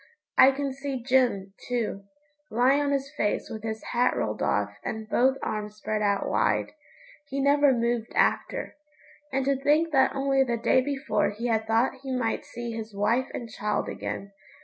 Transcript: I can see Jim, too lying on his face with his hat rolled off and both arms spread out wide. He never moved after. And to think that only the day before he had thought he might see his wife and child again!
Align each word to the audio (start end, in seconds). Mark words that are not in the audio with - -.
I 0.35 0.49
can 0.49 0.73
see 0.73 1.03
Jim, 1.03 1.53
too 1.67 2.05
lying 2.49 2.81
on 2.81 2.91
his 2.91 3.11
face 3.15 3.51
with 3.51 3.61
his 3.61 3.83
hat 3.91 4.17
rolled 4.17 4.41
off 4.41 4.75
and 4.83 5.07
both 5.07 5.37
arms 5.43 5.75
spread 5.75 6.01
out 6.01 6.27
wide. 6.27 6.71
He 7.27 7.39
never 7.39 7.71
moved 7.71 8.11
after. 8.15 8.75
And 9.31 9.45
to 9.45 9.55
think 9.61 9.91
that 9.91 10.15
only 10.15 10.43
the 10.43 10.57
day 10.57 10.81
before 10.81 11.29
he 11.29 11.45
had 11.49 11.67
thought 11.67 11.99
he 12.01 12.11
might 12.11 12.45
see 12.45 12.71
his 12.71 12.95
wife 12.95 13.29
and 13.35 13.47
child 13.47 13.87
again! 13.87 14.31